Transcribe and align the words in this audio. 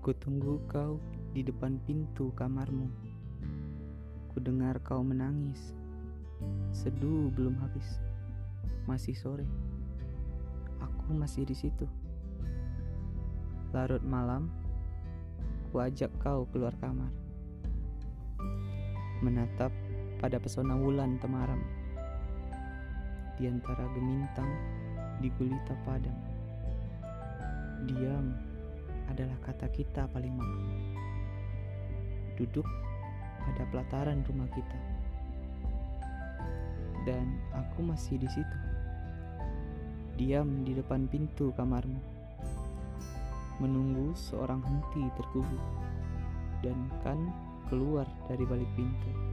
Kutunggu 0.00 0.58
kau 0.66 0.96
di 1.36 1.44
depan 1.44 1.78
pintu 1.86 2.32
kamarmu. 2.32 2.88
Kudengar 4.32 4.80
kau 4.80 5.04
menangis. 5.04 5.76
Seduh 6.72 7.28
belum 7.30 7.54
habis. 7.60 8.00
Masih 8.88 9.12
sore. 9.12 9.44
Aku 10.80 11.12
masih 11.12 11.44
di 11.44 11.52
situ. 11.52 11.84
Larut 13.70 14.02
malam, 14.02 14.48
kuajak 15.70 16.10
kau 16.18 16.48
keluar 16.50 16.74
kamar. 16.80 17.12
Menatap 19.22 19.70
pada 20.18 20.40
pesona 20.40 20.74
wulan 20.74 21.20
temaram. 21.20 21.60
Di 23.38 23.46
antara 23.46 23.84
gemintang 23.94 24.50
di 25.20 25.28
gulita 25.36 25.76
padam. 25.84 26.29
Diam 27.88 28.36
adalah 29.08 29.38
kata 29.40 29.72
kita 29.72 30.04
paling 30.12 30.34
malam. 30.36 30.64
Duduk 32.36 32.66
pada 33.40 33.64
pelataran 33.72 34.20
rumah 34.28 34.48
kita. 34.52 34.78
Dan 37.08 37.40
aku 37.56 37.80
masih 37.80 38.20
di 38.20 38.28
situ. 38.28 38.58
Diam 40.20 40.68
di 40.68 40.76
depan 40.76 41.08
pintu 41.08 41.48
kamarmu. 41.56 42.00
Menunggu 43.60 44.12
seorang 44.12 44.60
henti 44.60 45.04
terkubur 45.16 45.60
dan 46.60 46.76
kan 47.00 47.16
keluar 47.72 48.04
dari 48.28 48.44
balik 48.44 48.68
pintu. 48.76 49.29